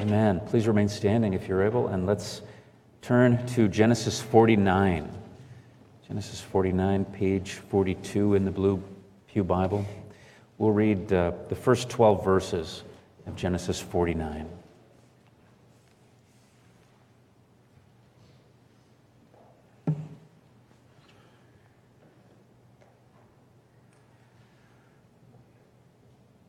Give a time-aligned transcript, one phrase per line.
[0.00, 0.40] Amen.
[0.46, 2.40] Please remain standing if you're able, and let's
[3.02, 5.06] turn to Genesis 49.
[6.08, 8.82] Genesis 49, page 42 in the Blue
[9.28, 9.84] Pew Bible.
[10.56, 12.82] We'll read uh, the first 12 verses
[13.26, 14.48] of Genesis 49.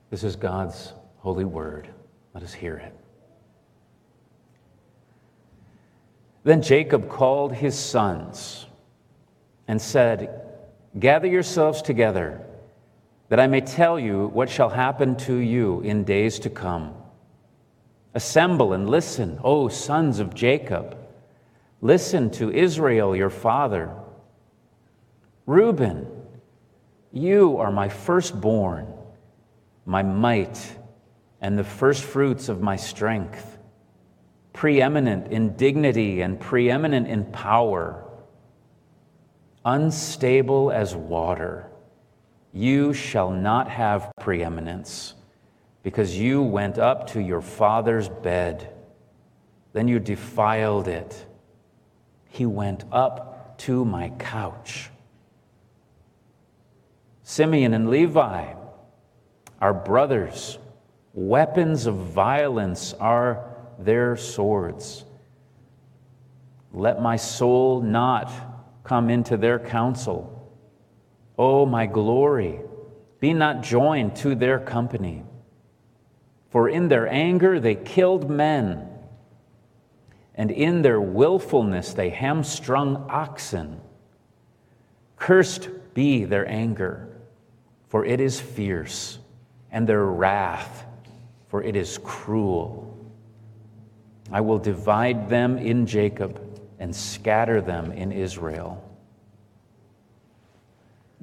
[0.09, 1.89] This is God's holy word.
[2.33, 2.95] Let us hear it.
[6.43, 8.65] Then Jacob called his sons
[9.67, 10.41] and said,
[10.99, 12.41] Gather yourselves together,
[13.29, 16.93] that I may tell you what shall happen to you in days to come.
[18.13, 20.97] Assemble and listen, O sons of Jacob.
[21.81, 23.93] Listen to Israel, your father.
[25.45, 26.07] Reuben,
[27.11, 28.87] you are my firstborn
[29.85, 30.77] my might,
[31.41, 33.57] and the firstfruits of my strength,
[34.53, 38.03] preeminent in dignity and preeminent in power,
[39.63, 41.67] unstable as water.
[42.53, 45.13] You shall not have preeminence,
[45.83, 48.73] because you went up to your father's bed.
[49.73, 51.25] Then you defiled it.
[52.27, 54.89] He went up to my couch.
[57.23, 58.53] Simeon and Levi,
[59.61, 60.57] our brothers.
[61.13, 63.50] Weapons of violence are
[63.85, 65.05] their swords.
[66.73, 68.31] Let my soul not
[68.83, 70.37] come into their counsel.
[71.37, 72.59] O my glory,
[73.19, 75.23] be not joined to their company.
[76.49, 78.87] For in their anger they killed men,
[80.35, 83.79] and in their willfulness they hamstrung oxen.
[85.17, 87.07] Cursed be their anger,
[87.87, 89.19] for it is fierce
[89.71, 90.85] and their wrath,
[91.47, 92.90] for it is cruel.
[94.31, 96.41] I will divide them in Jacob
[96.79, 98.83] and scatter them in Israel.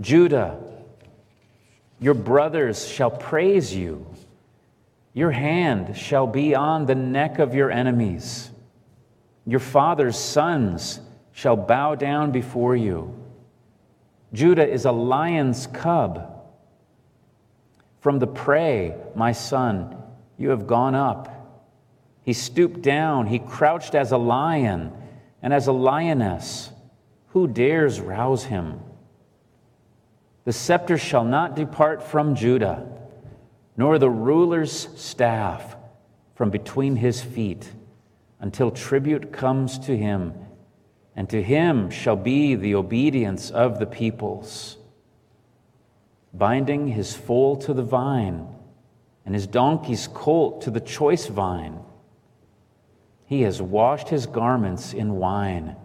[0.01, 0.59] Judah,
[2.01, 4.07] your brothers shall praise you.
[5.15, 8.51] Your hand shall be on the neck of your enemies.
[9.47, 11.01] Your father's sons
[11.33, 13.15] shall bow down before you.
[14.33, 16.39] Judah is a lion's cub
[18.01, 20.03] from the prey, my son,
[20.39, 21.38] you have gone up.
[22.29, 24.93] He stooped down, he crouched as a lion
[25.41, 26.71] and as a lioness.
[27.29, 28.81] Who dares rouse him?
[30.45, 32.87] The scepter shall not depart from Judah,
[33.79, 35.75] nor the ruler's staff
[36.35, 37.73] from between his feet,
[38.41, 40.35] until tribute comes to him,
[41.17, 44.77] and to him shall be the obedience of the peoples
[46.35, 48.47] binding his foal to the vine
[49.25, 51.81] and his donkey's colt to the choice vine.
[53.29, 55.77] He has washed his garments in wine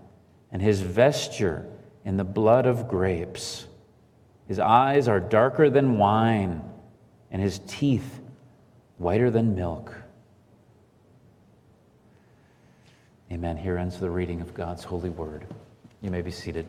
[0.50, 1.68] and his vesture
[2.06, 3.68] in the blood of grapes.
[4.48, 6.62] His eyes are darker than wine,
[7.31, 8.22] and his teeth
[8.98, 9.94] whiter than milk.
[13.30, 13.58] Amen.
[13.58, 15.46] Here ends the reading of God's holy word.
[16.02, 16.66] You may be seated.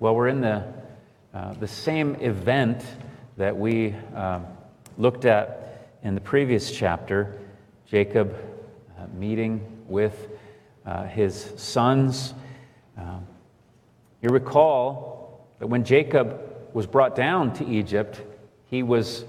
[0.00, 0.64] Well, we're in the,
[1.32, 2.84] uh, the same event
[3.40, 4.38] that we uh,
[4.98, 7.38] looked at in the previous chapter
[7.86, 8.36] Jacob
[8.98, 10.28] uh, meeting with
[10.84, 12.34] uh, his sons.
[12.98, 13.26] Um,
[14.20, 16.38] you recall that when Jacob
[16.74, 18.20] was brought down to Egypt,
[18.66, 19.24] he was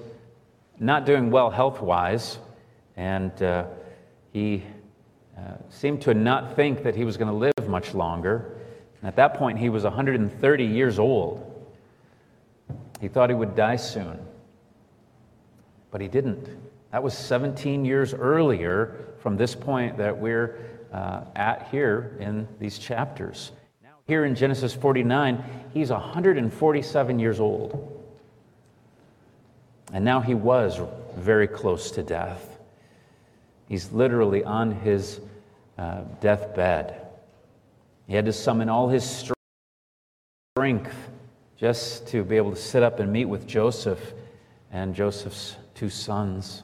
[0.78, 2.38] not doing well health wise,
[2.98, 3.64] and uh,
[4.34, 4.62] he
[5.38, 8.58] uh, seemed to not think that he was going to live much longer.
[9.00, 11.51] And at that point, he was 130 years old.
[13.02, 14.20] He thought he would die soon,
[15.90, 16.48] but he didn't.
[16.92, 20.60] That was 17 years earlier from this point that we're
[20.94, 23.54] uh, at here in these chapters.
[23.84, 27.98] Now, here in Genesis 49, he's 147 years old.
[29.94, 30.80] And now he was
[31.16, 32.60] very close to death.
[33.68, 35.22] He's literally on his
[35.78, 37.02] uh, deathbed.
[38.06, 39.34] He had to summon all his
[40.56, 40.96] strength
[41.62, 44.14] just to be able to sit up and meet with Joseph
[44.72, 46.64] and Joseph's two sons.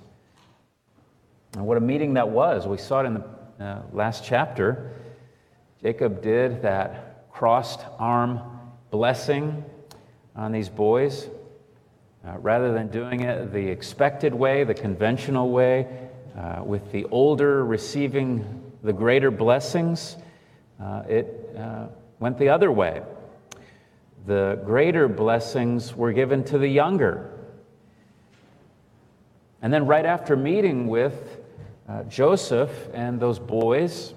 [1.53, 2.65] And what a meeting that was.
[2.65, 4.91] We saw it in the uh, last chapter.
[5.83, 8.39] Jacob did that crossed arm
[8.89, 9.63] blessing
[10.35, 11.29] on these boys.
[12.27, 17.63] Uh, rather than doing it the expected way, the conventional way, uh, with the older
[17.63, 20.17] receiving the greater blessings,
[20.81, 21.85] uh, it uh,
[22.19, 23.03] went the other way.
[24.27, 27.31] The greater blessings were given to the younger,
[29.61, 31.39] And then, right after meeting with
[31.87, 34.13] uh, Joseph and those boys,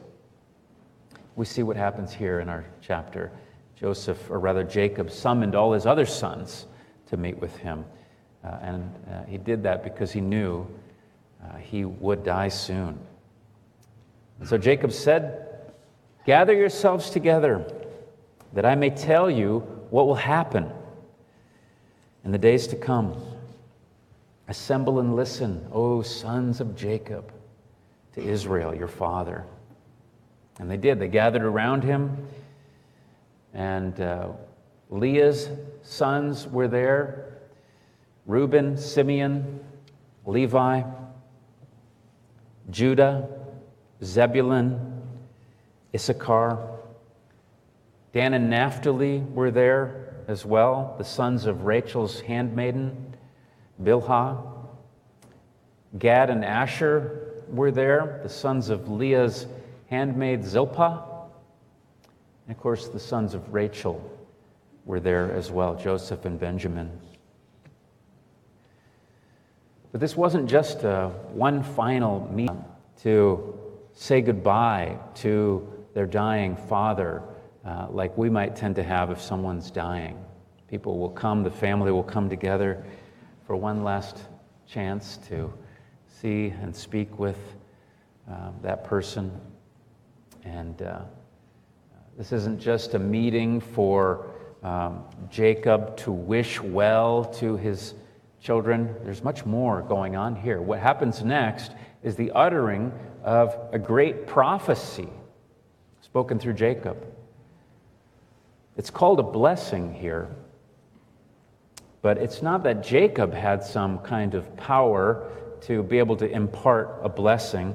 [1.36, 3.30] we see what happens here in our chapter.
[3.76, 6.66] Joseph, or rather Jacob, summoned all his other sons
[7.06, 7.84] to meet with him.
[8.44, 10.66] Uh, and uh, he did that because he knew
[11.44, 12.98] uh, he would die soon.
[14.40, 15.46] And so Jacob said,
[16.26, 17.64] Gather yourselves together,
[18.52, 20.70] that I may tell you what will happen
[22.24, 23.20] in the days to come.
[24.48, 27.32] Assemble and listen, O sons of Jacob,
[28.14, 29.44] to Israel, your father.
[30.58, 30.98] And they did.
[30.98, 32.26] They gathered around him,
[33.54, 34.28] and uh,
[34.90, 35.48] Leah's
[35.82, 37.26] sons were there
[38.26, 39.60] Reuben, Simeon,
[40.24, 40.82] Levi,
[42.70, 43.28] Judah,
[44.04, 45.02] Zebulun,
[45.94, 46.79] Issachar.
[48.12, 53.16] Dan and Naphtali were there as well, the sons of Rachel's handmaiden,
[53.82, 54.42] Bilhah.
[55.98, 59.46] Gad and Asher were there, the sons of Leah's
[59.88, 61.04] handmaid Zilpah.
[62.46, 64.08] And of course, the sons of Rachel
[64.84, 66.90] were there as well, Joseph and Benjamin.
[69.92, 72.64] But this wasn't just a one final meeting
[73.02, 73.58] to
[73.92, 77.22] say goodbye to their dying father,
[77.64, 80.18] uh, like we might tend to have if someone's dying.
[80.68, 82.84] People will come, the family will come together
[83.46, 84.22] for one last
[84.66, 85.52] chance to
[86.06, 87.38] see and speak with
[88.30, 89.32] uh, that person.
[90.44, 91.00] And uh,
[92.16, 94.26] this isn't just a meeting for
[94.62, 97.94] um, Jacob to wish well to his
[98.40, 98.94] children.
[99.04, 100.60] There's much more going on here.
[100.60, 101.72] What happens next
[102.02, 102.92] is the uttering
[103.22, 105.08] of a great prophecy
[106.00, 106.96] spoken through Jacob.
[108.80, 110.34] It's called a blessing here,
[112.00, 115.30] but it's not that Jacob had some kind of power
[115.66, 117.74] to be able to impart a blessing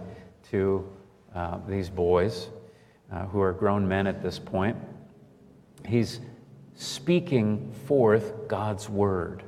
[0.49, 0.83] to
[1.35, 2.49] uh, these boys
[3.11, 4.77] uh, who are grown men at this point.
[5.85, 6.21] He's
[6.73, 9.43] speaking forth God's word.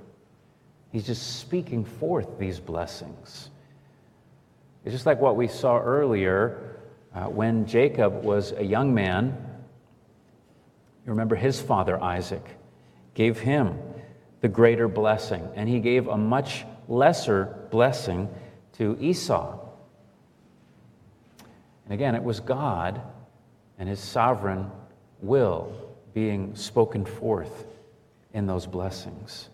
[0.91, 3.49] He's just speaking forth these blessings.
[4.85, 6.77] It's just like what we saw earlier
[7.15, 9.35] uh, when Jacob was a young man.
[11.07, 12.45] You remember his father, Isaac,
[13.13, 13.79] gave him
[14.41, 18.27] the greater blessing, and he gave a much lesser blessing
[18.73, 19.57] to Esau.
[21.85, 23.01] And again, it was God
[23.79, 24.69] and his sovereign
[25.21, 25.71] will
[26.13, 27.65] being spoken forth
[28.33, 29.49] in those blessings.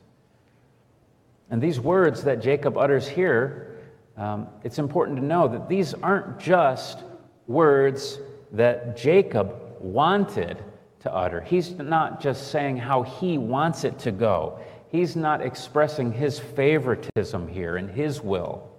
[1.52, 3.78] And these words that Jacob utters here,
[4.18, 6.98] um, it's important to know that these aren't just
[7.46, 8.18] words
[8.54, 10.58] that Jacob wanted
[11.04, 11.42] to utter.
[11.42, 14.60] He's not just saying how he wants it to go,
[14.90, 18.70] he's not expressing his favoritism here and his will.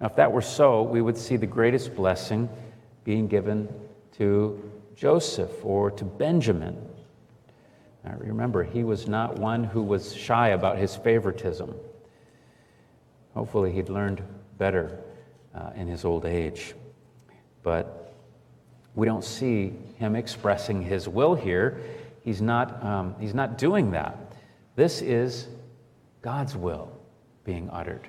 [0.00, 2.48] Now, if that were so, we would see the greatest blessing
[3.04, 3.68] being given
[4.18, 6.76] to Joseph or to Benjamin.
[8.02, 11.74] Now, remember, he was not one who was shy about his favoritism.
[13.34, 14.22] Hopefully, he'd learned
[14.58, 14.98] better
[15.54, 16.74] uh, in his old age.
[17.62, 17.99] But
[18.94, 21.80] we don't see him expressing his will here.
[22.22, 24.16] He's not, um, he's not doing that.
[24.76, 25.48] This is
[26.22, 26.90] God's will
[27.44, 28.08] being uttered.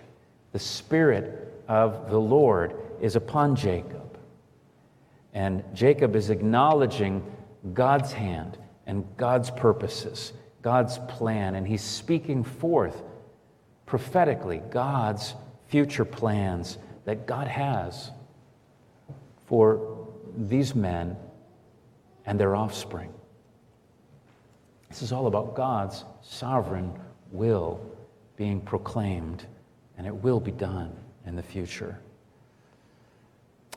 [0.51, 4.17] The Spirit of the Lord is upon Jacob.
[5.33, 7.23] And Jacob is acknowledging
[7.73, 13.01] God's hand and God's purposes, God's plan, and he's speaking forth
[13.85, 15.35] prophetically God's
[15.67, 18.11] future plans that God has
[19.47, 20.00] for
[20.37, 21.15] these men
[22.25, 23.11] and their offspring.
[24.89, 26.93] This is all about God's sovereign
[27.31, 27.79] will
[28.35, 29.45] being proclaimed,
[29.97, 30.95] and it will be done
[31.25, 31.99] in the future.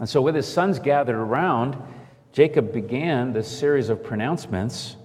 [0.00, 1.76] And so, with his sons gathered around,
[2.32, 4.96] Jacob began this series of pronouncements.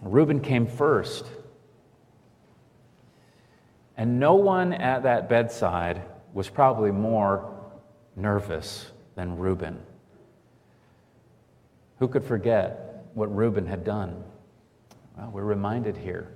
[0.00, 1.26] Reuben came first.
[3.98, 6.00] And no one at that bedside
[6.32, 7.54] was probably more
[8.16, 9.78] nervous than Reuben.
[12.00, 14.24] Who could forget what Reuben had done?
[15.16, 16.28] Well, we're reminded here.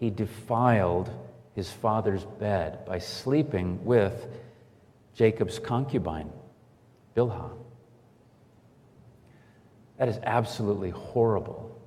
[0.00, 1.10] He defiled
[1.54, 4.26] his father's bed by sleeping with
[5.14, 6.30] Jacob's concubine.
[7.14, 7.50] Bilhah.
[9.98, 11.78] That is absolutely horrible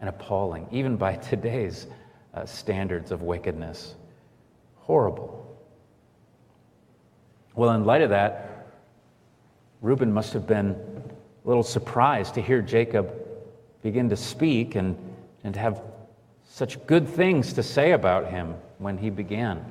[0.00, 1.86] and appalling, even by today's
[2.34, 3.94] uh, standards of wickedness.
[4.76, 5.44] Horrible.
[7.54, 8.68] Well, in light of that,
[9.80, 10.95] Reuben must have been
[11.46, 13.14] little surprised to hear Jacob
[13.82, 14.98] begin to speak and,
[15.44, 15.80] and have
[16.44, 19.64] such good things to say about him when he began.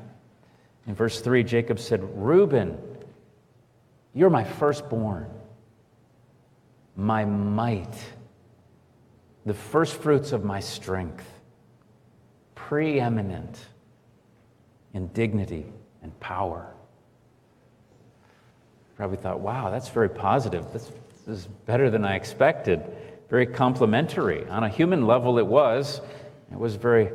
[0.87, 2.77] In verse 3, Jacob said, Reuben,
[4.13, 5.29] you're my firstborn,
[6.95, 7.93] my might,
[9.45, 11.25] the firstfruits of my strength,
[12.55, 13.59] preeminent
[14.93, 15.65] in dignity
[16.01, 16.73] and power.
[18.95, 20.71] Probably thought, wow, that's very positive.
[20.71, 20.89] This
[21.27, 22.83] is better than I expected.
[23.29, 24.47] Very complimentary.
[24.47, 26.01] On a human level, it was.
[26.51, 27.11] It was very,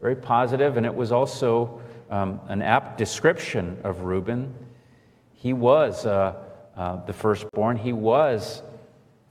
[0.00, 4.54] very positive, and it was also um, an apt description of Reuben.
[5.34, 6.34] He was uh,
[6.76, 8.62] uh, the firstborn, he was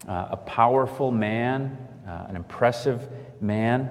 [0.08, 3.08] uh, a powerful man, uh, an impressive
[3.40, 3.90] man,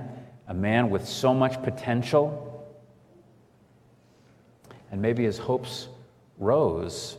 [0.49, 2.47] a man with so much potential.
[4.91, 5.89] And maybe his hopes
[6.39, 7.17] rose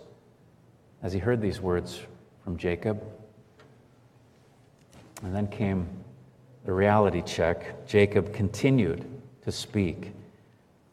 [1.03, 2.01] as he heard these words
[2.43, 3.01] from Jacob.
[5.23, 5.87] And then came
[6.65, 7.87] the reality check.
[7.87, 9.05] Jacob continued
[9.43, 10.13] to speak,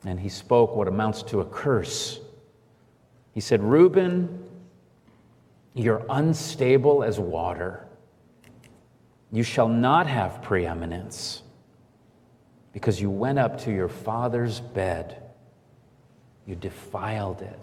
[0.04, 2.20] and he spoke what amounts to a curse.
[3.32, 4.44] He said, Reuben,
[5.74, 7.86] you're unstable as water.
[9.30, 11.42] You shall not have preeminence
[12.72, 15.22] because you went up to your father's bed.
[16.46, 17.58] You defiled it.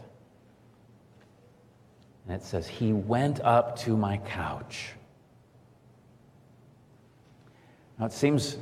[2.27, 4.91] And it says, He went up to my couch.
[7.99, 8.57] Now, it seems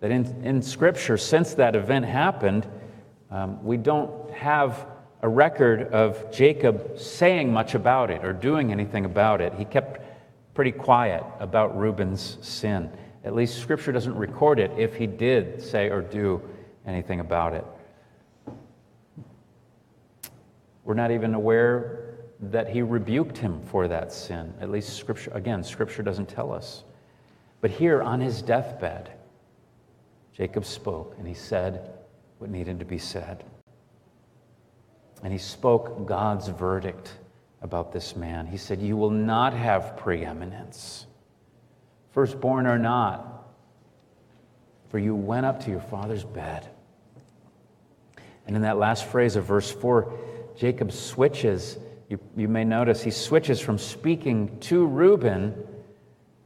[0.00, 2.66] that in, in Scripture, since that event happened,
[3.30, 4.86] um, we don't have
[5.22, 9.52] a record of Jacob saying much about it or doing anything about it.
[9.54, 10.00] He kept
[10.54, 12.90] pretty quiet about Reuben's sin.
[13.24, 16.40] At least Scripture doesn't record it if he did say or do
[16.86, 17.64] anything about it.
[20.84, 22.07] We're not even aware
[22.40, 24.52] that he rebuked him for that sin.
[24.60, 26.84] At least Scripture, again, Scripture doesn't tell us.
[27.60, 29.10] But here on his deathbed,
[30.32, 31.90] Jacob spoke and he said
[32.38, 33.44] what needed to be said.
[35.24, 37.12] And he spoke God's verdict
[37.60, 38.46] about this man.
[38.46, 41.06] He said, You will not have preeminence,
[42.12, 43.48] firstborn or not,
[44.90, 46.68] for you went up to your father's bed.
[48.46, 50.12] And in that last phrase of verse 4,
[50.56, 51.78] Jacob switches.
[52.08, 55.54] You, you may notice he switches from speaking to Reuben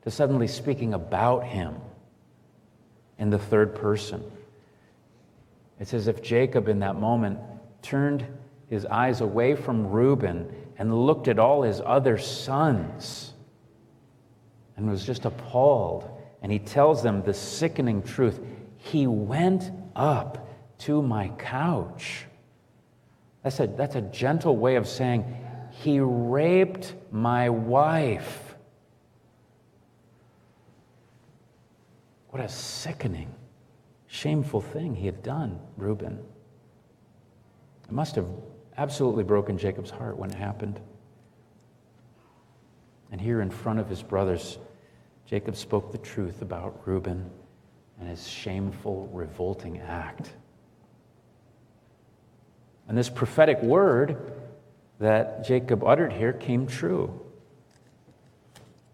[0.02, 1.76] to suddenly speaking about him
[3.19, 4.23] in the third person.
[5.78, 7.38] It's as if Jacob, in that moment,
[7.81, 8.26] turned
[8.69, 13.33] his eyes away from Reuben and looked at all his other sons
[14.76, 16.09] and was just appalled.
[16.42, 18.40] And he tells them the sickening truth
[18.78, 22.25] He went up to my couch.
[23.45, 25.25] That's a, that's a gentle way of saying,
[25.83, 28.55] He raped my wife.
[32.29, 33.35] What a sickening,
[34.07, 36.21] shameful thing he had done, Reuben.
[37.89, 38.29] It must have
[38.79, 40.79] absolutely broken Jacob's heart when it happened.
[43.11, 44.59] And here in front of his brothers,
[45.27, 47.29] Jacob spoke the truth about Reuben
[47.99, 50.31] and his shameful, revolting act.
[52.87, 54.42] And this prophetic word
[55.03, 57.21] that Jacob uttered here came true.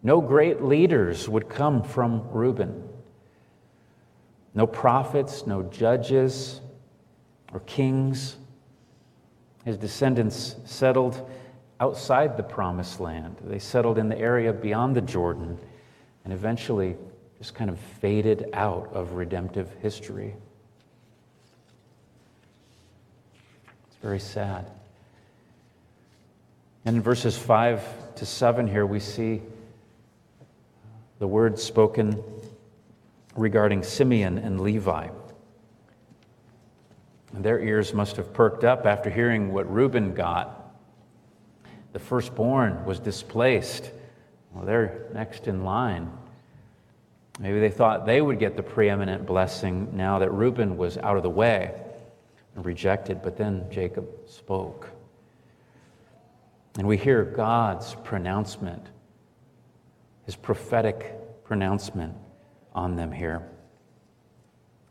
[0.03, 2.89] No great leaders would come from Reuben.
[4.55, 6.63] No prophets, no judges
[7.53, 8.37] or kings.
[9.67, 11.29] His descendants settled
[11.79, 13.37] outside the promised land.
[13.45, 15.59] They settled in the area beyond the Jordan
[16.25, 16.97] and eventually
[17.37, 20.35] just kind of faded out of redemptive history.
[23.89, 24.71] It's very sad.
[26.89, 29.43] And in verses 5 to 7 here, we see
[31.19, 32.25] the words spoken
[33.37, 35.09] regarding Simeon and Levi.
[37.35, 40.73] And Their ears must have perked up after hearing what Reuben got.
[41.93, 43.91] The firstborn was displaced.
[44.55, 46.11] Well, they're next in line.
[47.39, 51.23] Maybe they thought they would get the preeminent blessing now that Reuben was out of
[51.23, 51.71] the way
[52.57, 54.89] and rejected, but then Jacob spoke.
[56.79, 58.87] And we hear God's pronouncement,
[60.25, 62.15] his prophetic pronouncement
[62.73, 63.43] on them here.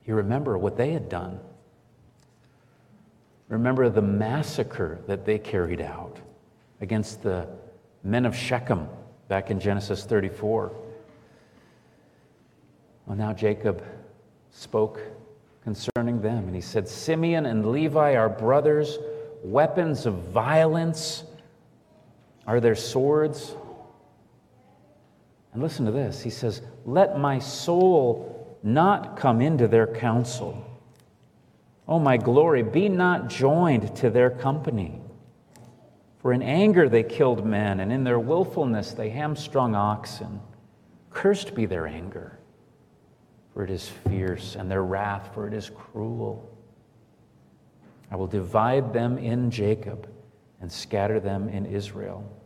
[0.06, 1.40] You remember what they had done.
[3.48, 6.18] Remember the massacre that they carried out
[6.82, 7.48] against the
[8.04, 8.90] men of Shechem
[9.30, 10.74] back in Genesis 34.
[13.06, 13.82] Well, now Jacob
[14.52, 15.00] spoke
[15.64, 18.98] concerning them, and he said, Simeon and Levi are brothers,
[19.42, 21.24] weapons of violence
[22.48, 23.54] are their swords.
[25.54, 26.22] And listen to this.
[26.22, 30.64] He says, Let my soul not come into their counsel.
[31.88, 35.00] Oh, my glory, be not joined to their company.
[36.20, 40.42] For in anger they killed men, and in their wilfulness they hamstrung oxen.
[41.12, 42.40] Cursed be their anger,
[43.54, 46.54] for it is fierce, and their wrath, for it is cruel.
[48.12, 50.10] I will divide them in Jacob
[50.62, 52.37] and scatter them in Israel.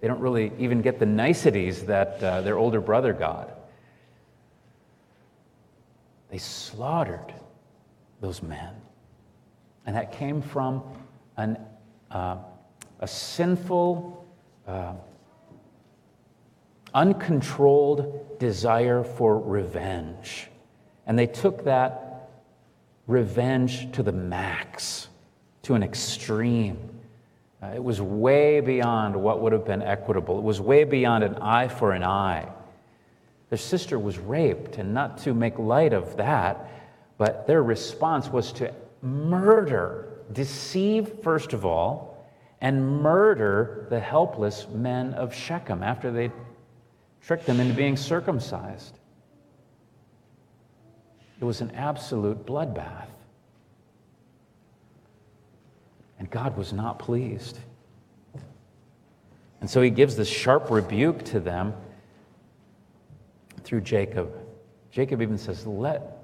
[0.00, 3.56] They don't really even get the niceties that uh, their older brother got.
[6.30, 7.32] They slaughtered
[8.20, 8.74] those men.
[9.86, 10.82] And that came from
[11.36, 11.58] an,
[12.10, 12.38] uh,
[13.00, 14.26] a sinful,
[14.66, 14.94] uh,
[16.92, 20.48] uncontrolled desire for revenge.
[21.06, 22.30] And they took that
[23.06, 25.08] revenge to the max,
[25.62, 26.95] to an extreme.
[27.62, 30.38] Uh, it was way beyond what would have been equitable.
[30.38, 32.48] It was way beyond an eye for an eye.
[33.48, 36.70] Their sister was raped, and not to make light of that,
[37.16, 42.28] but their response was to murder, deceive, first of all,
[42.60, 46.30] and murder the helpless men of Shechem after they
[47.22, 48.98] tricked them into being circumcised.
[51.40, 53.08] It was an absolute bloodbath.
[56.18, 57.58] And God was not pleased.
[59.60, 61.74] And so he gives this sharp rebuke to them
[63.62, 64.32] through Jacob.
[64.90, 66.22] Jacob even says, Let,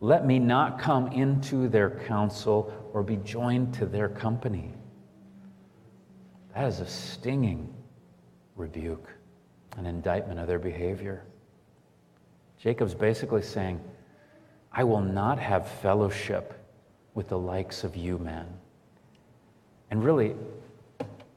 [0.00, 4.72] let me not come into their counsel or be joined to their company.
[6.54, 7.72] That is a stinging
[8.56, 9.08] rebuke,
[9.76, 11.24] an indictment of their behavior.
[12.58, 13.80] Jacob's basically saying,
[14.72, 16.54] I will not have fellowship
[17.14, 18.46] with the likes of you men.
[19.90, 20.34] And really,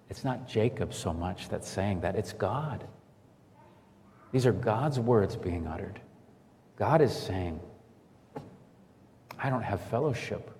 [0.10, 2.83] it's not Jacob so much that's saying that, it's God.
[4.31, 6.00] These are God's words being uttered.
[6.77, 7.60] God is saying,
[9.39, 10.51] I don't have fellowship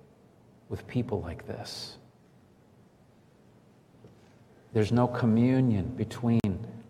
[0.70, 1.98] with people like this.
[4.74, 6.42] There's no communion between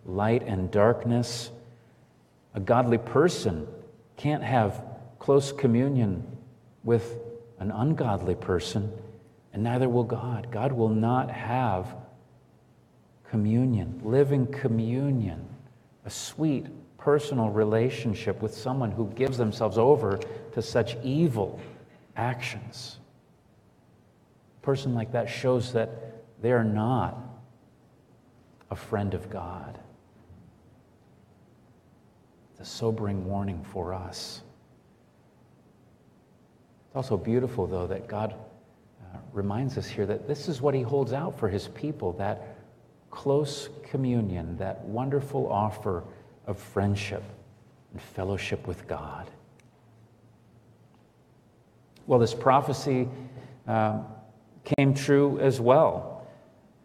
[0.06, 1.52] light and darkness.
[2.56, 3.68] A godly person
[4.16, 4.84] can't have
[5.20, 6.26] close communion
[6.84, 7.18] with
[7.60, 8.92] an ungodly person,
[9.54, 10.48] and neither will God.
[10.52, 11.96] God will not have
[13.30, 15.48] communion, living communion
[16.06, 20.20] a sweet personal relationship with someone who gives themselves over
[20.54, 21.60] to such evil
[22.16, 22.98] actions.
[24.62, 25.90] A person like that shows that
[26.42, 27.18] they are not
[28.70, 29.80] a friend of God.
[32.52, 34.42] It's a sobering warning for us.
[36.88, 38.36] It's also beautiful, though, that God
[39.32, 42.58] reminds us here that this is what He holds out for His people that
[43.12, 46.04] close communion, that wonderful offer
[46.48, 47.24] of friendship
[47.92, 49.30] and fellowship with God.
[52.08, 53.08] Well, this prophecy
[53.68, 54.00] uh,
[54.78, 56.28] came true as well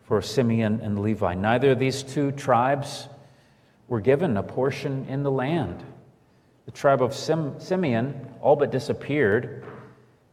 [0.04, 1.34] for Simeon and Levi.
[1.34, 3.08] Neither of these two tribes
[3.88, 5.82] were given a portion in the land.
[6.66, 9.64] The tribe of Sim- Simeon all but disappeared,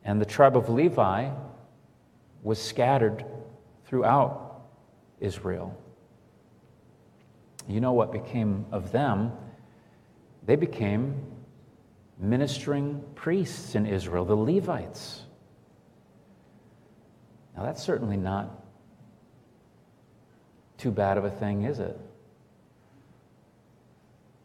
[0.03, 1.29] and the tribe of Levi
[2.45, 3.25] was scattered
[3.85, 4.61] throughout
[5.19, 5.75] Israel.
[7.67, 9.31] You know what became of them?
[10.45, 11.15] They became
[12.19, 15.23] ministering priests in Israel, the Levites.
[17.57, 18.63] Now, that's certainly not
[20.77, 21.99] too bad of a thing, is it?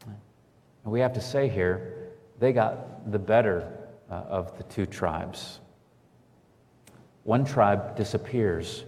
[0.06, 3.70] And we have to say here, they got the better
[4.10, 5.60] uh, of the two tribes.
[7.24, 8.84] One tribe disappears,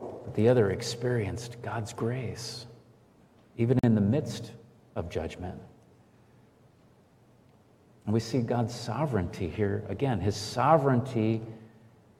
[0.00, 2.66] but the other experienced God's grace
[3.58, 4.52] even in the midst
[4.96, 5.60] of judgment.
[8.06, 11.42] And we see God's sovereignty here again, his sovereignty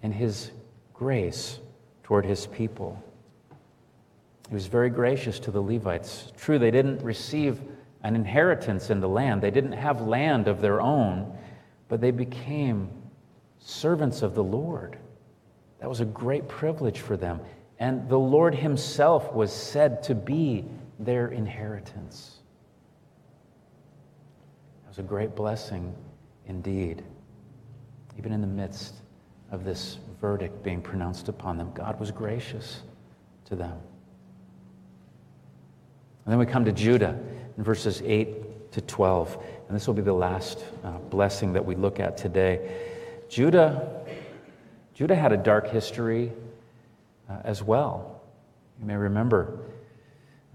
[0.02, 0.50] and his
[0.92, 1.61] grace
[2.02, 3.02] toward his people.
[4.48, 6.32] He was very gracious to the Levites.
[6.37, 7.61] True, they didn't receive
[8.02, 11.37] an inheritance in the land, they didn't have land of their own,
[11.88, 12.90] but they became
[13.58, 14.98] servants of the Lord.
[15.80, 17.40] That was a great privilege for them.
[17.78, 20.64] And the Lord Himself was said to be
[20.98, 22.38] their inheritance.
[24.84, 25.94] It was a great blessing
[26.46, 27.04] indeed.
[28.18, 28.94] Even in the midst
[29.52, 32.82] of this verdict being pronounced upon them, God was gracious
[33.44, 33.78] to them.
[36.24, 37.18] And then we come to Judah
[37.56, 39.38] in verses 8 to 12.
[39.68, 42.76] And this will be the last uh, blessing that we look at today.
[43.28, 44.02] Judah,
[44.98, 46.32] Judah had a dark history
[47.30, 48.20] uh, as well.
[48.80, 49.61] You may remember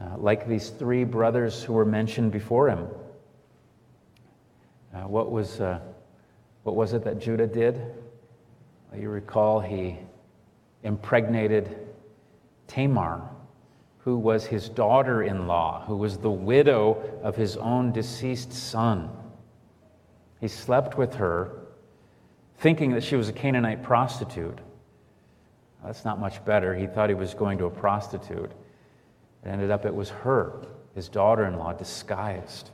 [0.01, 2.89] uh, like these three brothers who were mentioned before him.
[4.93, 5.79] Uh, what, was, uh,
[6.63, 7.81] what was it that Judah did?
[8.93, 9.97] You recall he
[10.83, 11.77] impregnated
[12.67, 13.21] Tamar,
[13.99, 19.09] who was his daughter in law, who was the widow of his own deceased son.
[20.41, 21.62] He slept with her,
[22.63, 24.57] thinking that she was a Canaanite prostitute.
[25.83, 26.73] That's not much better.
[26.73, 28.51] He thought he was going to a prostitute.
[29.43, 32.71] It ended up it was her, his daughter in law, disguised.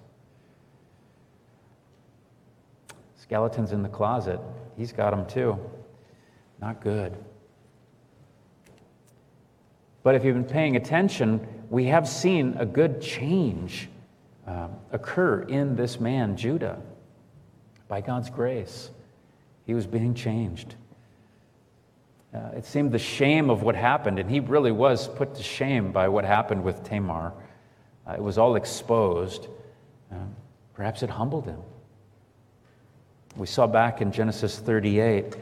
[3.15, 4.39] Skeletons in the closet.
[4.77, 5.57] He's got them too.
[6.61, 7.17] Not good.
[10.03, 13.89] But if you've been paying attention, we have seen a good change
[14.45, 16.79] uh, occur in this man, Judah.
[17.87, 18.91] By God's grace,
[19.69, 20.73] he was being changed.
[22.33, 25.91] Uh, it seemed the shame of what happened, and he really was put to shame
[25.91, 27.33] by what happened with Tamar.
[28.07, 29.45] Uh, it was all exposed.
[30.11, 30.15] Uh,
[30.73, 31.59] perhaps it humbled him.
[33.35, 35.35] We saw back in Genesis 38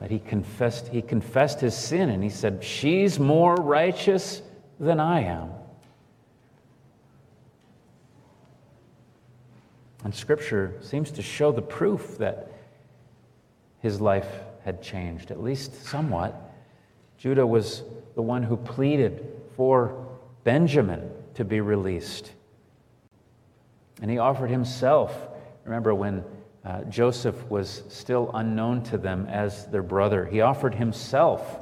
[0.00, 4.40] that he confessed, he confessed his sin and he said, She's more righteous
[4.80, 5.50] than I am.
[10.02, 12.51] And Scripture seems to show the proof that
[13.82, 14.28] his life
[14.64, 16.34] had changed, at least somewhat.
[17.18, 17.82] Judah was
[18.14, 20.06] the one who pleaded for
[20.44, 22.32] Benjamin to be released.
[24.00, 25.28] And he offered himself.
[25.64, 26.24] Remember when
[26.64, 30.24] uh, Joseph was still unknown to them as their brother.
[30.24, 31.58] He offered himself,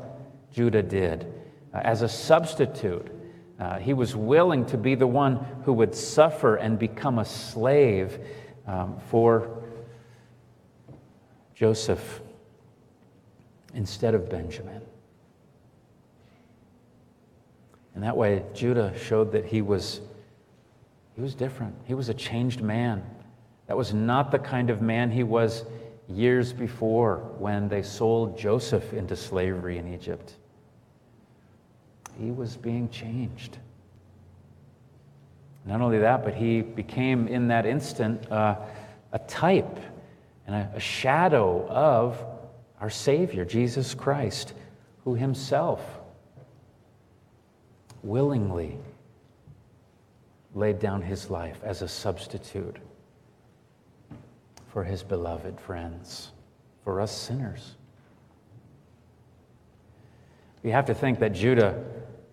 [0.52, 1.26] Judah did,
[1.72, 3.10] uh, as a substitute.
[3.58, 8.18] Uh, he was willing to be the one who would suffer and become a slave
[8.66, 9.62] um, for
[11.60, 12.22] Joseph
[13.74, 14.80] instead of Benjamin.
[17.94, 20.00] And that way, Judah showed that he was,
[21.14, 21.74] he was different.
[21.84, 23.04] He was a changed man.
[23.66, 25.66] That was not the kind of man he was
[26.08, 30.36] years before when they sold Joseph into slavery in Egypt.
[32.18, 33.58] He was being changed.
[35.66, 38.56] Not only that, but he became in that instant uh,
[39.12, 39.78] a type
[40.50, 42.22] and a, a shadow of
[42.80, 44.52] our Savior, Jesus Christ,
[45.04, 45.80] who himself
[48.02, 48.76] willingly
[50.54, 52.78] laid down his life as a substitute
[54.72, 56.32] for his beloved friends,
[56.82, 57.76] for us sinners.
[60.64, 61.84] We have to think that Judah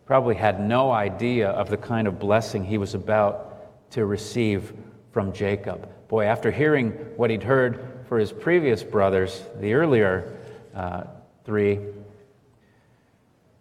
[0.05, 4.73] probably had no idea of the kind of blessing he was about to receive
[5.11, 5.89] from Jacob.
[6.07, 10.33] Boy, after hearing what he'd heard for his previous brothers, the earlier
[10.73, 11.03] uh,
[11.45, 11.79] three,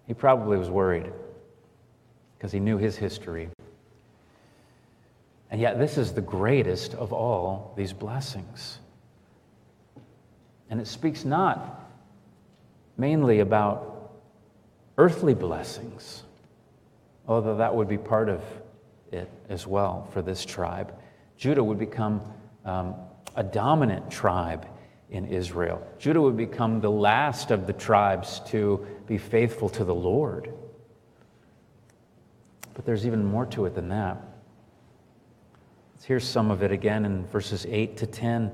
[0.07, 1.11] he probably was worried
[2.37, 3.49] because he knew his history.
[5.51, 8.79] And yet, this is the greatest of all these blessings.
[10.71, 11.89] And it speaks not
[12.97, 14.13] mainly about
[14.99, 16.23] earthly blessings,
[17.29, 18.43] although that would be part of
[19.13, 20.93] it as well for this tribe.
[21.37, 22.21] Judah would become
[22.65, 22.95] um,
[23.37, 24.67] a dominant tribe
[25.11, 25.87] in Israel.
[25.99, 30.53] Judah would become the last of the tribes to be faithful to the Lord.
[32.75, 34.21] But there's even more to it than that.
[36.05, 38.53] Here's some of it again in verses 8 to 10.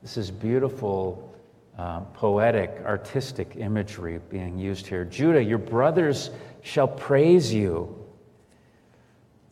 [0.00, 1.34] This is beautiful,
[1.76, 5.04] uh, poetic, artistic imagery being used here.
[5.04, 6.30] Judah, your brothers
[6.62, 7.94] shall praise you.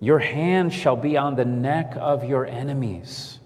[0.00, 3.40] Your hand shall be on the neck of your enemies.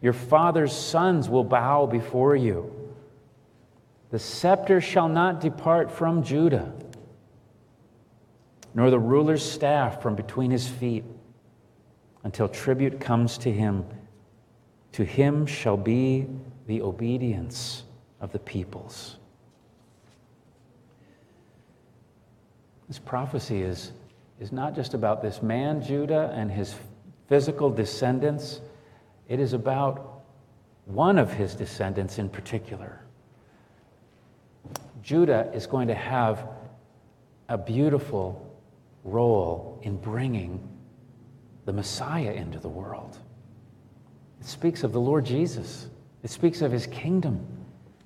[0.00, 2.72] Your father's sons will bow before you.
[4.10, 6.72] The scepter shall not depart from Judah,
[8.74, 11.04] nor the ruler's staff from between his feet
[12.24, 13.84] until tribute comes to him.
[14.92, 16.26] To him shall be
[16.66, 17.82] the obedience
[18.20, 19.16] of the peoples.
[22.88, 23.92] This prophecy is,
[24.40, 26.74] is not just about this man, Judah, and his
[27.28, 28.60] physical descendants,
[29.28, 30.22] it is about
[30.86, 33.00] one of his descendants in particular.
[35.02, 36.48] Judah is going to have
[37.48, 38.44] a beautiful
[39.04, 40.66] role in bringing
[41.66, 43.18] the Messiah into the world.
[44.40, 45.88] It speaks of the Lord Jesus,
[46.22, 47.46] it speaks of his kingdom,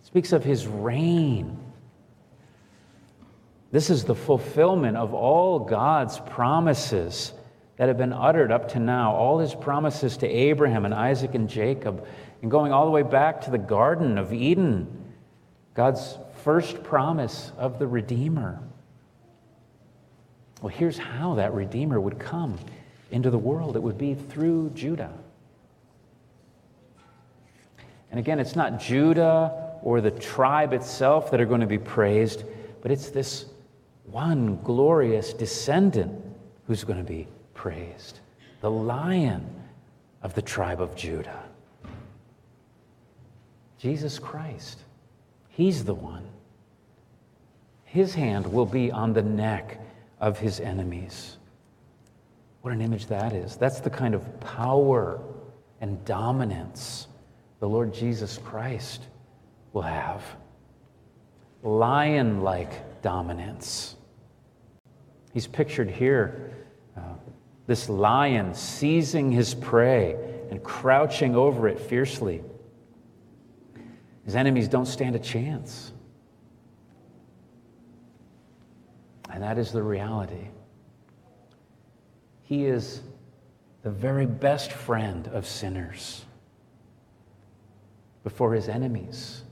[0.00, 1.58] it speaks of his reign.
[3.70, 7.32] This is the fulfillment of all God's promises
[7.76, 11.48] that have been uttered up to now, all his promises to Abraham and Isaac and
[11.48, 12.06] Jacob,
[12.42, 15.14] and going all the way back to the Garden of Eden,
[15.74, 18.61] God's first promise of the Redeemer.
[20.61, 22.58] Well, here's how that Redeemer would come
[23.11, 23.76] into the world.
[23.76, 25.12] It would be through Judah.
[28.11, 32.44] And again, it's not Judah or the tribe itself that are going to be praised,
[32.82, 33.46] but it's this
[34.04, 36.12] one glorious descendant
[36.66, 37.26] who's going to be
[37.62, 38.18] praised
[38.61, 39.46] the lion
[40.20, 41.44] of the tribe of Judah.
[43.79, 44.81] Jesus Christ.
[45.48, 46.27] He's the one.
[47.85, 49.79] His hand will be on the neck
[50.20, 51.37] of his enemies.
[52.62, 53.55] What an image that is.
[53.55, 55.20] That's the kind of power
[55.81, 57.07] and dominance
[57.61, 59.03] the Lord Jesus Christ
[59.72, 60.25] will have.
[61.62, 63.94] Lion like dominance.
[65.33, 66.51] He's pictured here
[66.96, 67.14] uh,
[67.66, 70.16] this lion seizing his prey
[70.51, 72.42] and crouching over it fiercely.
[74.25, 75.92] His enemies don't stand a chance.
[79.31, 80.48] And that is the reality.
[82.42, 83.01] He is
[83.83, 86.25] the very best friend of sinners.
[88.25, 89.42] Before his enemies,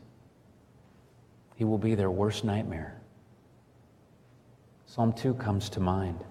[1.56, 3.00] he will be their worst nightmare.
[4.86, 6.24] Psalm 2 comes to mind.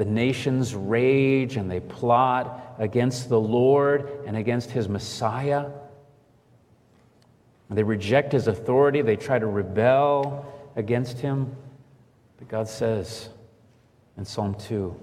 [0.00, 5.66] The nations rage and they plot against the Lord and against his Messiah.
[7.68, 11.54] They reject his authority, they try to rebel against him.
[12.38, 13.28] But God says
[14.16, 14.98] in Psalm 2,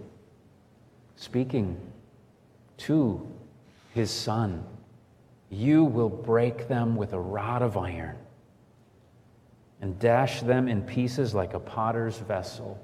[1.15, 1.79] speaking
[2.77, 3.31] to
[3.93, 4.65] his son,
[5.51, 8.17] You will break them with a rod of iron
[9.79, 12.83] and dash them in pieces like a potter's vessel.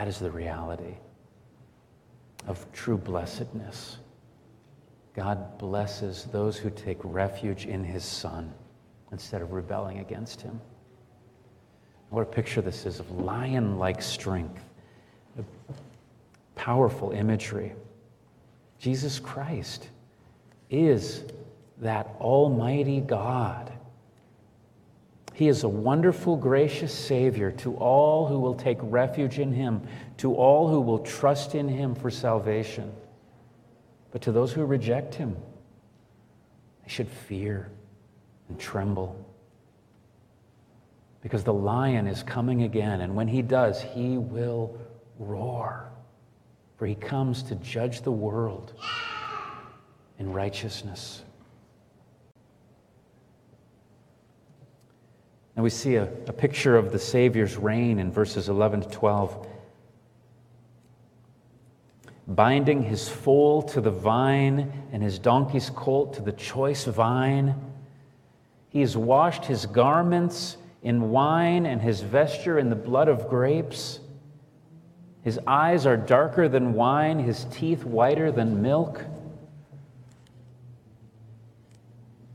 [0.00, 0.94] That is the reality
[2.46, 3.98] of true blessedness.
[5.14, 8.50] God blesses those who take refuge in his Son
[9.12, 10.58] instead of rebelling against him.
[12.08, 14.64] What a picture this is of lion like strength,
[16.54, 17.74] powerful imagery.
[18.78, 19.90] Jesus Christ
[20.70, 21.24] is
[21.76, 23.70] that Almighty God.
[25.40, 29.80] He is a wonderful, gracious Savior to all who will take refuge in Him,
[30.18, 32.92] to all who will trust in Him for salvation.
[34.10, 35.34] But to those who reject Him,
[36.82, 37.70] they should fear
[38.50, 39.16] and tremble.
[41.22, 44.78] Because the lion is coming again, and when he does, he will
[45.18, 45.90] roar.
[46.76, 48.74] For he comes to judge the world
[50.18, 51.22] in righteousness.
[55.56, 59.46] And we see a, a picture of the Savior's reign in verses 11 to 12.
[62.28, 67.54] Binding his foal to the vine and his donkey's colt to the choice vine.
[68.68, 74.00] He has washed his garments in wine and his vesture in the blood of grapes.
[75.22, 79.04] His eyes are darker than wine, his teeth whiter than milk.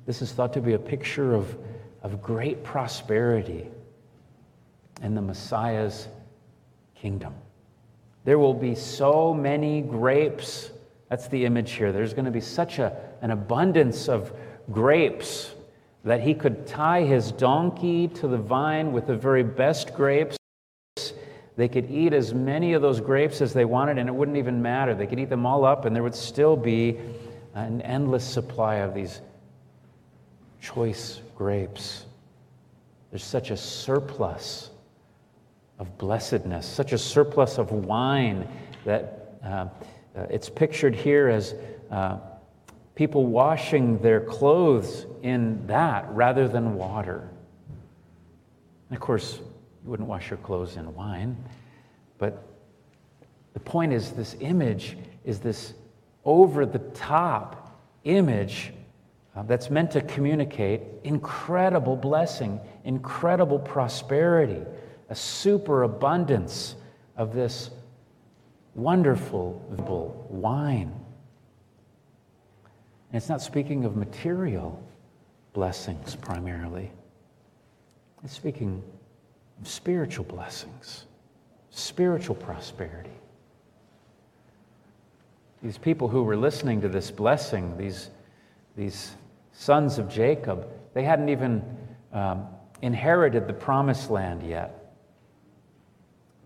[0.06, 1.58] This is thought to be a picture of
[2.06, 3.68] of great prosperity
[5.02, 6.08] in the Messiah's
[6.94, 7.34] kingdom.
[8.26, 10.70] There will be so many grapes.
[11.10, 11.92] That's the image here.
[11.92, 14.32] There's going to be such a, an abundance of
[14.72, 15.52] grapes
[16.04, 20.38] that he could tie his donkey to the vine with the very best grapes.
[21.58, 24.62] They could eat as many of those grapes as they wanted, and it wouldn't even
[24.62, 24.94] matter.
[24.94, 27.00] They could eat them all up, and there would still be
[27.56, 29.22] an endless supply of these
[30.62, 32.06] choice grapes.
[33.12, 34.72] There's such a surplus
[35.78, 38.48] of blessedness, such a surplus of wine
[38.86, 39.68] that uh, uh,
[40.30, 41.56] it's pictured here as
[41.92, 42.18] uh,
[42.96, 47.30] people washing their clothes in that rather than water.
[48.90, 49.40] And of course,
[49.84, 51.36] you wouldn't wash your clothes in wine,
[52.18, 52.48] but
[53.54, 55.74] the point is this image is this
[56.24, 58.72] over the top image
[59.36, 64.62] Uh, that's meant to communicate incredible blessing, incredible prosperity,
[65.10, 66.76] a superabundance
[67.18, 67.70] of this
[68.76, 69.62] wonderful
[70.30, 70.94] wine.
[73.12, 74.82] And it's not speaking of material
[75.54, 76.92] blessings primarily,
[78.24, 78.82] it's speaking
[79.62, 81.06] of spiritual blessings,
[81.72, 83.10] spiritual prosperity.
[85.62, 88.10] These people who were listening to this blessing, these
[88.76, 89.16] these
[89.56, 91.64] sons of Jacob, they hadn't even
[92.14, 92.48] um,
[92.82, 94.94] inherited the promised land yet.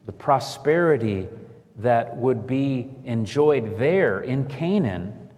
[0.06, 1.28] The prosperity
[1.78, 5.30] that would be enjoyed there in Canaan,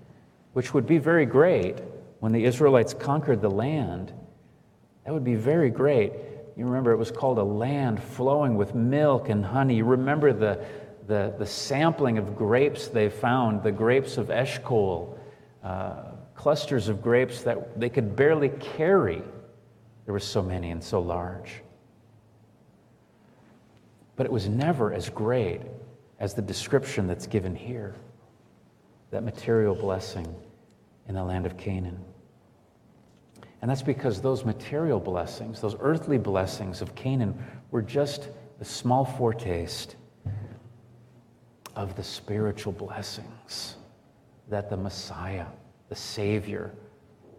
[0.54, 1.78] which would be very great
[2.20, 4.14] when the Israelites conquered the land,
[5.06, 6.14] that would be very great.
[6.56, 9.78] You remember it was called a land flowing with milk and honey.
[9.78, 10.64] You remember the,
[11.08, 15.18] the, the sampling of grapes they found, the grapes of Eshcol,
[15.64, 16.11] uh,
[16.42, 19.22] clusters of grapes that they could barely carry.
[20.06, 21.62] There were so many and so large.
[24.16, 25.62] But it was never as great
[26.20, 27.94] as the description that's given here
[29.12, 30.34] that material blessing
[31.08, 32.00] in the land of Canaan.
[33.62, 37.38] And that's because those material blessings, those earthly blessings of Canaan,
[37.70, 39.96] were just a small foretaste
[41.76, 43.76] of the spiritual blessings
[44.50, 45.46] that the Messiah,
[45.92, 46.72] the Savior,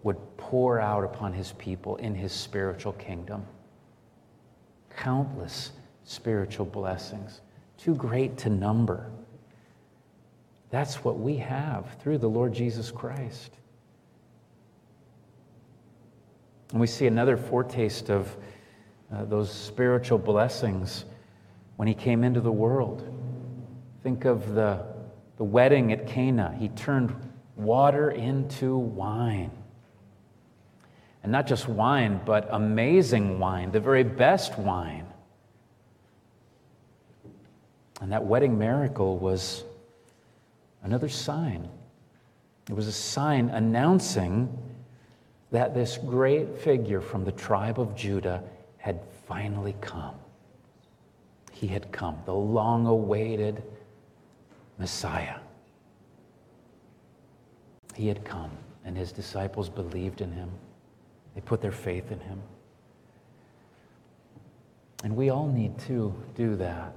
[0.03, 3.47] would pour out upon his people in his spiritual kingdom.
[4.95, 5.73] Countless
[6.05, 7.41] spiritual blessings
[7.79, 9.11] too great to number.
[10.69, 13.53] That's what we have through the Lord Jesus Christ.
[16.73, 18.37] And we see another foretaste of
[19.11, 21.07] uh, those spiritual blessings
[21.77, 23.03] when he came into the world.
[24.03, 24.85] Think of the,
[25.39, 26.55] the wedding at Cana.
[26.59, 29.51] He turned water into wine.
[31.23, 35.07] And not just wine, but amazing wine, the very best wine.
[38.01, 39.63] And that wedding miracle was
[40.83, 41.69] another sign.
[42.69, 44.59] It was a sign announcing
[45.53, 48.43] that this great figure from the tribe of Judah
[48.79, 50.15] had finally come.
[51.53, 53.63] He had come, the long awaited
[54.79, 55.37] Messiah.
[57.95, 58.51] He had come,
[58.85, 60.51] and his disciples believed in him.
[61.35, 62.41] They put their faith in him.
[65.05, 66.95] And we all need to do that.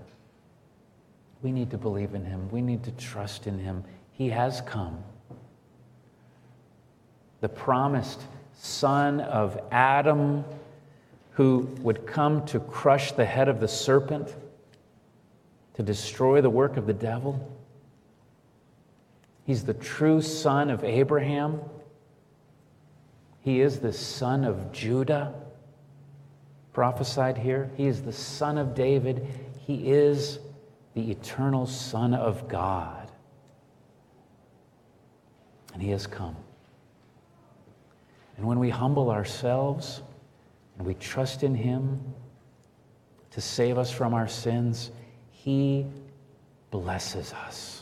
[1.42, 2.50] We need to believe in him.
[2.52, 3.84] We need to trust in him.
[4.12, 5.04] He has come.
[7.42, 8.22] The promised
[8.54, 10.44] son of Adam
[11.36, 14.34] who would come to crush the head of the serpent,
[15.74, 17.52] to destroy the work of the devil.
[19.46, 21.62] He's the true son of Abraham.
[23.42, 25.34] He is the son of Judah,
[26.74, 27.70] prophesied here.
[27.78, 29.28] He is the son of David.
[29.60, 30.40] He is
[30.96, 33.12] the eternal Son of God.
[35.74, 36.36] And He has come.
[38.38, 40.02] And when we humble ourselves
[40.78, 42.02] and we trust in Him
[43.32, 44.92] to save us from our sins,
[45.32, 45.86] He
[46.72, 47.75] blesses us.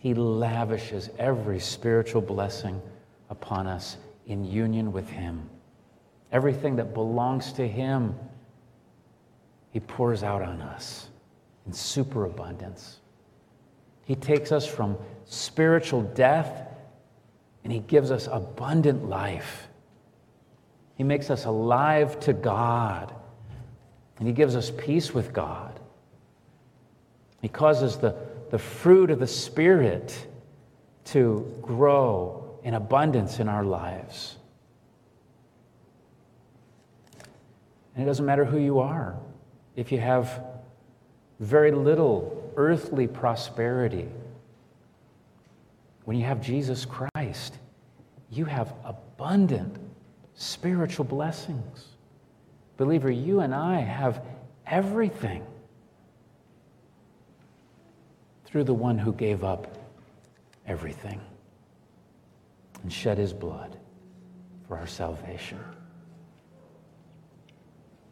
[0.00, 2.80] He lavishes every spiritual blessing
[3.28, 5.48] upon us in union with Him.
[6.32, 8.14] Everything that belongs to Him,
[9.72, 11.08] He pours out on us
[11.66, 13.00] in superabundance.
[14.06, 16.66] He takes us from spiritual death
[17.62, 19.68] and He gives us abundant life.
[20.94, 23.14] He makes us alive to God
[24.18, 25.78] and He gives us peace with God.
[27.42, 30.26] He causes the, the fruit of the Spirit
[31.06, 34.36] to grow in abundance in our lives.
[37.94, 39.16] And it doesn't matter who you are.
[39.76, 40.42] If you have
[41.40, 44.06] very little earthly prosperity.
[46.04, 47.58] When you have Jesus Christ,
[48.30, 49.76] you have abundant
[50.34, 51.86] spiritual blessings.
[52.76, 54.22] Believer, you and I have
[54.66, 55.44] everything
[58.50, 59.78] through the one who gave up
[60.66, 61.20] everything
[62.82, 63.76] and shed his blood
[64.66, 65.58] for our salvation.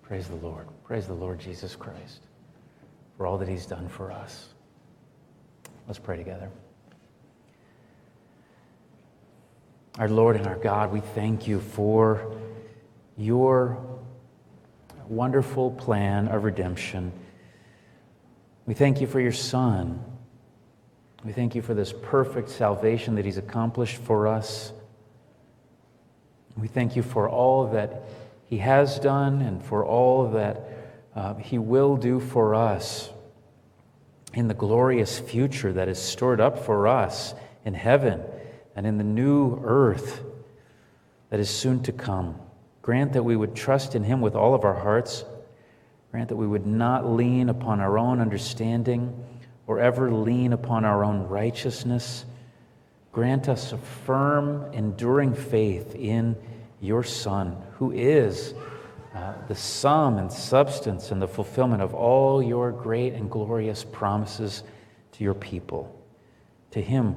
[0.02, 0.66] Praise the Lord.
[0.84, 2.20] Praise the Lord Jesus Christ
[3.18, 4.48] for all that He's done for us.
[5.86, 6.50] Let's pray together.
[9.98, 12.32] Our Lord and our God, we thank you for
[13.16, 13.78] your
[15.08, 17.12] wonderful plan of redemption.
[18.64, 20.02] We thank you for your Son.
[21.24, 24.72] We thank you for this perfect salvation that He's accomplished for us.
[26.56, 28.04] We thank you for all that
[28.46, 30.62] He has done and for all that
[31.16, 33.10] uh, He will do for us
[34.32, 38.22] in the glorious future that is stored up for us in heaven
[38.76, 40.22] and in the new earth
[41.30, 42.38] that is soon to come.
[42.80, 45.24] Grant that we would trust in Him with all of our hearts.
[46.12, 49.24] Grant that we would not lean upon our own understanding
[49.68, 52.24] or ever lean upon our own righteousness.
[53.12, 56.36] grant us a firm, enduring faith in
[56.80, 58.54] your Son, who is
[59.14, 64.62] uh, the sum and substance and the fulfillment of all your great and glorious promises
[65.12, 65.94] to your people.
[66.72, 67.16] To him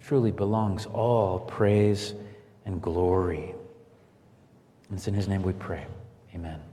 [0.00, 2.14] truly belongs all praise
[2.64, 3.54] and glory.
[4.88, 5.86] And it's in his name we pray.
[6.34, 6.69] Amen.